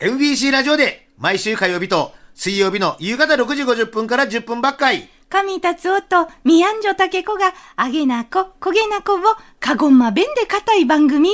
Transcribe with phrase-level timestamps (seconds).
[0.00, 5.08] MBC ラジオで毎週火曜日と水曜日の夕方6時50分から10分ばっかり。
[5.28, 9.18] 神達夫と宮んじょたけこが、あげなこ、こげなこを、
[9.58, 11.30] かごんま弁で固い番組。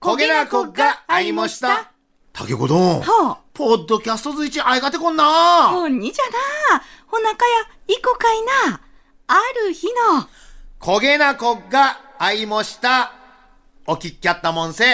[0.00, 1.92] 焦げなこが会いました。
[2.32, 3.00] 竹子どん。
[3.00, 5.68] はあ、ポッドキャストずいち会いがてこんな。
[5.70, 6.82] ほんにじゃな。
[7.06, 7.60] ほなかや、
[7.94, 8.80] いこかいな。
[9.28, 9.36] あ
[9.66, 10.28] る日の、
[10.80, 13.12] 焦げなこが会いました。
[13.86, 14.84] おきっきゃったもんせ。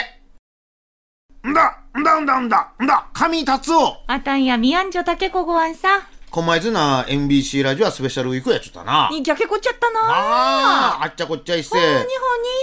[1.49, 3.97] んだ、んだんだんだ、んだ、神達夫。
[4.07, 5.89] あたんや宮んじょたけこごわんさ。
[6.31, 9.09] こんまいずな MBC ラジオはスペシャルウィークやっちゃったな。
[9.11, 10.01] にぎゃけこっちゃったな。
[10.01, 11.71] ああ、あっちゃこっちゃいっせ。
[11.71, 12.07] ほんにほんに。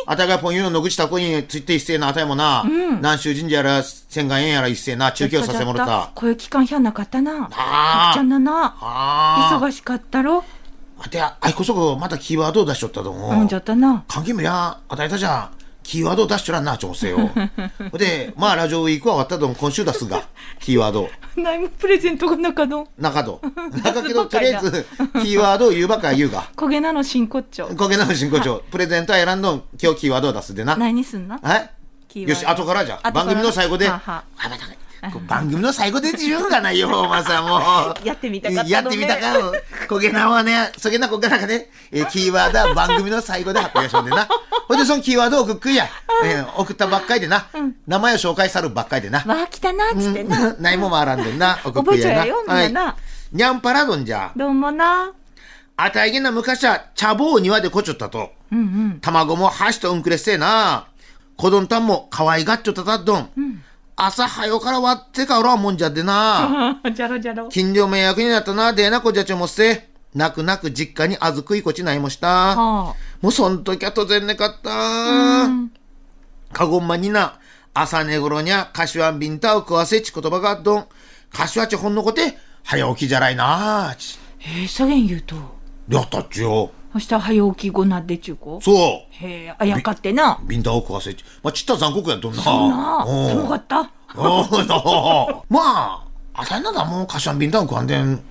[0.05, 6.11] あたがポンユの野口たこについて一斉なあたいもな、南州神社やら千賀園やら一斉な中継をさせてもらった。
[6.15, 7.49] 声期間ひゃんなかったな。
[7.51, 8.77] あーたくちゃんなな。
[8.79, 10.45] あ忙しかったろ。
[10.99, 11.03] あ。
[11.03, 13.41] あてや、あいこそこまたキーワードを出しちゃったと思う。
[13.41, 14.05] うんじゃったな。
[14.07, 15.56] 関係むや、あたいたじゃん。
[15.87, 17.29] キーワードを出しちゃらんな、調整を。
[17.97, 20.27] で、まあ、ラジオウィークは終わったと今週出すが、
[20.59, 21.09] キーワード。
[21.37, 22.89] 何もプレゼントがなかの？
[22.97, 23.39] 中と。
[23.81, 26.49] 中けど、とりあえず、キーワードを言うばっか言うが。
[26.57, 27.67] 焦げなの真骨頂。
[27.77, 30.75] こげなの進行長、プレゼントは選んどん、今日キーワードを出すでな。
[30.75, 31.69] 何にすんなはい
[32.09, 32.99] キーワードよし、後からじゃ。
[33.13, 33.87] 番組の最後で。
[33.87, 34.67] ははあまた
[35.11, 38.07] こう番組の最後で自由がないよ、おまさんもう。
[38.07, 39.35] やってみたかったやってみたか。
[39.87, 44.27] こげなはね、そげなこがなかね、えーキーワードは番組の最後で発表しようでな。
[44.67, 45.87] ほいで、そのキーワードを送っくいや。
[46.25, 47.47] えー送ったばっかりでな。
[47.87, 49.19] 名前を紹介さるばっかりでな。
[49.25, 50.53] わあ、来たな、っつってな。
[50.55, 51.57] ないもんもあらんでんな。
[51.63, 52.15] 送っくいやな。
[52.15, 52.95] 覚えちゃうよみんなな
[53.31, 54.31] にゃんぱらどんじゃ。
[54.35, 55.11] どうもな。
[55.77, 58.31] あたいげな昔は茶棒庭でこちょったと。
[58.51, 58.61] うんう
[58.95, 58.99] ん。
[59.01, 60.87] 卵も箸とうんくれっせえな。
[61.37, 63.29] 子どんたんも可愛がっちょったたっどん。
[63.95, 66.79] 朝早から割ってかおらんもんじゃでな。
[66.93, 67.47] じゃろじゃろ。
[67.49, 69.86] 近所迷惑になったな、でえなこじゃちょもっせ。
[70.15, 72.27] 泣く泣く実家にあずくいこちないもした。
[72.55, 74.69] はもうそん時はとぜんねかった。
[74.71, 75.47] あ。
[76.53, 77.39] かごんまにな、
[77.73, 80.85] 朝寝頃にゃ、かしわんビンタを食わせち言葉があっどん。
[81.31, 84.17] かしわちほんのこて、早起きじゃらいなち。
[84.39, 85.35] へえ、さげん言うと。
[85.89, 86.71] やったっちよ。
[86.93, 88.59] 明日早起き後なってちゅうこ。
[88.63, 88.75] そう。
[88.75, 90.39] へえ、あやかってな。
[90.47, 91.23] ビンタを食わせち。
[91.43, 92.41] まあ、ちった残酷やっとんな。
[92.41, 93.05] そうな。
[93.07, 93.91] うんそうかった？
[94.15, 98.23] お まあ、あたいなだもん、かしわんビンタン食わんでん、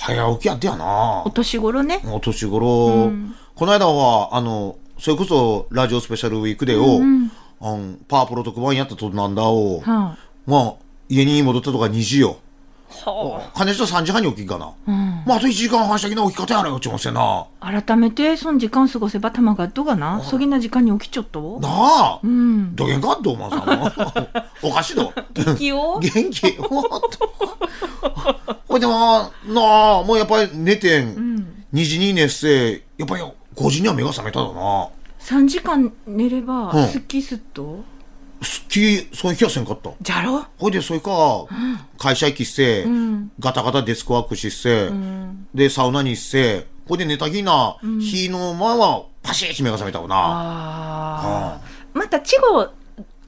[0.00, 1.30] 早起きやってやなお。
[1.30, 2.00] 年頃ね。
[2.06, 3.10] お年頃、
[3.56, 7.00] この間は、あの、それこそ、ラジオスペシャルウィークでを、
[7.60, 10.16] あんパワープロ特番やったとなんだを、は
[10.46, 10.74] まあ、
[11.08, 12.36] 家に戻ったとか2時よ。
[13.04, 13.10] あ。
[13.10, 14.66] は金下3時半に起きんかな。
[14.66, 14.72] あ。
[14.86, 15.22] うん。
[15.26, 17.46] まあ、あと1時間半先の起き方やらよ、ちもせな。
[17.60, 20.22] 改めて、その時間過ごせば玉がっとがな。
[20.22, 21.58] そぎな時間に起きちょっと？
[21.60, 22.76] なあ、うん。
[22.76, 23.90] どげんかっと、お前さんも。
[24.62, 25.12] おかしいど。
[25.34, 25.98] 元気よ。
[26.00, 26.82] 元気ほ
[28.78, 33.22] でもなあもうやっぱり寝てん、2時に寝っせやっぱり
[33.54, 34.88] 5時には目が覚めただな。
[35.20, 37.84] 3時間寝ればうん、すっきりすっと？
[38.40, 39.90] すっきりそういう気がせんかった。
[40.00, 40.44] じゃろ？
[40.58, 41.46] ほいでそれか、
[41.98, 43.32] 会社行きっせ、ん。
[43.40, 44.90] ガタガタデスクワークしっせ、
[45.52, 50.14] でサウナに行っせほいで寝た日な、日の前はパシッと目が覚めたわな。
[50.16, 51.60] ああ。
[51.92, 52.68] また、ちご、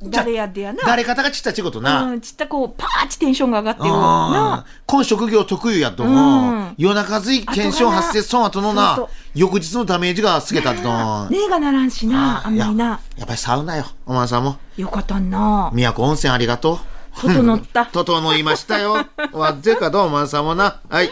[0.03, 0.79] 誰やでやな。
[0.85, 3.95] 誰方がちったちことな、うん、ちったこう、パーチテンションが上がってよ。
[3.95, 3.99] あ
[4.31, 4.67] なあ。
[4.87, 6.55] この職業得意やとう思う。
[6.55, 11.29] ん夜中ずい検証発生その後のな、翌日のダメージがすげたと。
[11.29, 12.85] ねえがならんしな、あんまりいな。
[12.85, 14.57] ややっぱりサウナよ、お前さんも。
[14.77, 15.71] よかったな。
[15.75, 16.79] 宮古温泉ありがとう。
[17.21, 17.87] 整った。
[17.93, 19.07] 整いましたよ。
[19.33, 20.81] わっぜかどうお前さんもな。
[20.89, 21.11] はい。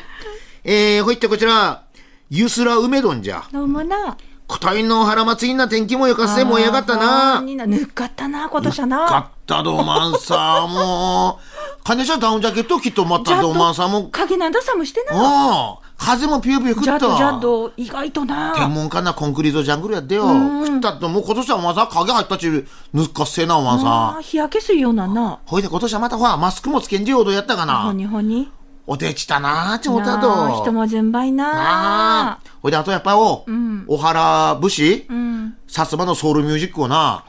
[0.64, 1.82] えー、ほいってこちら、
[2.30, 3.44] ゆすら梅丼じゃ。
[3.52, 4.16] どうもな。
[4.48, 7.42] 個体の腹祭りな天気もよかせ、燃え上がったな。
[7.42, 9.18] ぬっかったな、今年はかな。
[9.20, 11.84] ったど、おまんさん、もう。
[11.84, 14.08] 金ちゃんダウンジャケット着っと待ったど、おまんさんも。
[14.10, 15.12] 影なんださもしてな。
[15.12, 16.98] ああ、風もピューピュー食った。
[16.98, 18.68] ジャッドジャッド、意外と天な。
[18.68, 20.24] 文家なコンクリートジャングルやってよ。
[20.24, 22.62] うん食ったってもう今年はお前さん影入ったちぬ
[23.04, 25.40] っかっせえなお前あさあ、日焼けするようなな。
[25.44, 28.50] ほいで今年はまたほらマスクもつけんじようどやったかほなにほに。
[28.90, 32.38] おでちたなあち思ったと人も順番ななあ。
[32.62, 35.04] ほいであとやっぱお、んお原節？
[35.10, 35.56] うん。
[35.68, 37.22] 薩摩のソウルミュージックをな。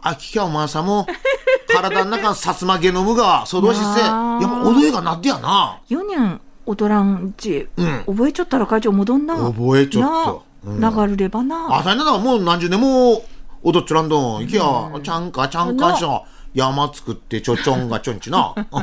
[0.00, 1.08] あ聞きゃお前さんも
[1.66, 9.34] 体の中の薩摩ゲノムがそどしせやっぱ踊りがなってやな4年踊らんち、うん覚えちょったら会長戻んな。
[9.34, 11.78] 覚えちょっとな流れればな。
[11.78, 13.24] あたいなだもう何十年も
[13.64, 14.44] 踊っちょらんどん。
[14.44, 14.62] いきや、
[15.02, 16.24] ちゃんかちゃんかしょ。
[16.54, 18.54] 山作ってちょちょんがちょんちな。
[18.56, 18.80] ああ、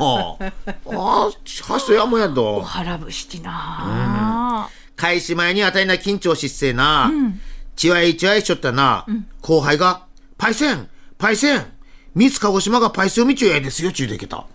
[0.88, 2.62] あはしとやもやおど。
[2.62, 4.70] 腹ぶしてな。
[4.96, 7.12] 開始前にあたいな緊張しっせえな。
[7.76, 9.06] ちわいちわいしちょったな。
[9.42, 10.04] 後輩が、
[10.38, 10.88] パイセン、
[11.18, 11.66] パイセン、
[12.16, 14.46] ミス鹿児島がパイセンを見ちゅうえですよ、ちゅうでけた。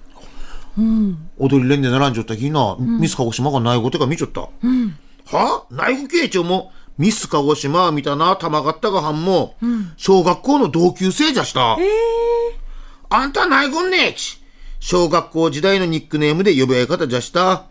[1.38, 4.40] 踊り連で並んじゃったきな、ミス鹿児島が内語てか見ちゃった。
[4.42, 5.64] は？
[5.70, 9.54] 内語系長も、ミス鹿児島見たな、玉がったがはんも、
[9.96, 11.76] 小学校の同級生じゃした。
[13.14, 14.42] あんた内語ねえち。
[14.80, 17.64] 小学校時代のニックネームで呼び合い方じゃした。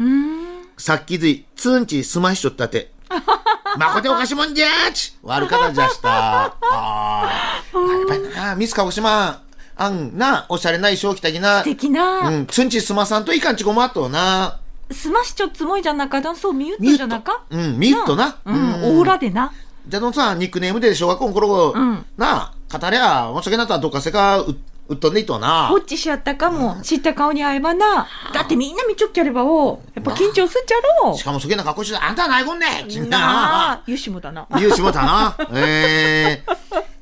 [0.77, 2.93] さっきずい、ツンチすましちょったて。
[3.77, 6.45] まこておかしもんじゃーち悪かったじゃした。
[6.71, 9.41] あーやっぱりな、ミス鹿児島、
[9.75, 11.57] あんな、おしゃれな衣装着たきな。
[11.57, 12.29] 素敵な。
[12.29, 14.59] うん、ツンチすまさんといかんちごまっとうな。
[14.91, 17.41] すましちょつもいじゃなかだそう、ミュッミュットトじゃなか？
[17.49, 18.37] うん、ミュットな。
[18.45, 19.51] うん、オーラでな。
[19.89, 24.55] じゃあのさ、ニックネームで小学校の頃、んなあ、語りゃ、もし訳なったらどっかせかう、
[24.89, 25.77] うっとんでいとなぼ。
[25.77, 28.07] っちしやったかも、知った顔に会えばな。
[28.33, 29.81] だってみんな見ちょっきゃればお。
[29.95, 34.45] やっぱ緊張すんじゃろしかもそげな格好してあんたはないこんねちんなゆし もだな。
[34.57, 35.35] 言うしもたな。
[35.53, 36.43] え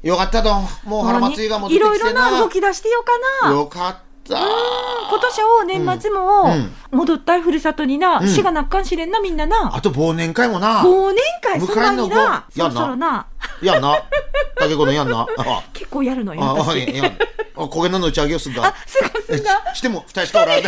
[0.04, 0.54] えよかったと。
[0.86, 2.30] もう腹祭りが戻っていろいきてな。
[2.30, 3.54] ろな動き出してよかな。
[3.54, 4.01] よかった。
[4.30, 9.75] 今年は年末もうん戻ったいふるさとにな、死がなっかんしれんなみんなな。
[9.75, 10.81] あと忘年会もな。
[10.83, 13.25] 忘年会そんなにな、ごそろそろな、
[13.62, 13.95] やんな。
[14.61, 15.25] 竹子のやんな。
[15.37, 17.11] あ結構やるのよ、あ、あ、や、
[17.55, 18.65] あ焦げのの打ち上げをすんだ。
[18.65, 19.73] あ、すがすが。
[19.73, 20.61] ししても、 二人しかおらん。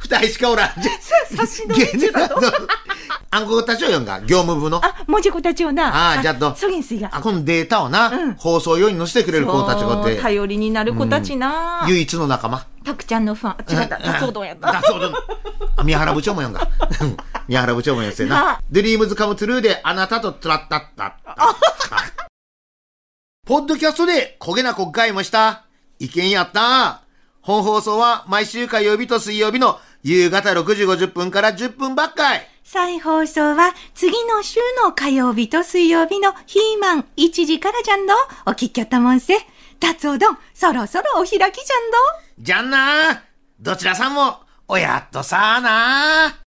[0.00, 0.70] 二人しかおらん。
[0.80, 0.92] じゃ
[1.36, 2.40] 差しの連中だと。
[3.32, 4.84] あんこたちを読んが、業務部の。
[4.84, 6.14] あ、もじこたちをな。
[6.14, 7.10] あーじゃあとそげんすいが。
[7.12, 11.84] あ、このデータをな、うん放送用に載せてくれる子たちがって、頼りになる子たちな。
[11.86, 12.64] 唯一の仲間。
[12.84, 13.80] たくちゃんのファン。
[13.80, 14.72] 違った、達夫どんやった。
[14.72, 15.10] だそうだ。
[15.76, 16.68] あ宮原部長も読んが。
[17.00, 17.16] うん
[17.46, 18.60] 宮原部長も読んせなな。
[18.70, 22.19] ドリームズカムトゥルーであなたとトラッタッタッタ。
[23.50, 25.64] ポッドキャストで焦げな国会もした。
[25.98, 27.02] 意見やった。
[27.40, 32.46] 本放送は毎週火曜日と水曜日の夕方6時50分から10分ばっかい。
[32.62, 38.14] 再放送は次の週の火曜日と水曜日のヒーマン1時からじゃんど。
[38.46, 39.34] お聞きやったもんせ。
[39.80, 41.56] 達夫どん、そろそろお開きじゃんど。
[42.38, 43.24] じゃんな。
[43.58, 46.49] どちらさんも、おやっとさあな。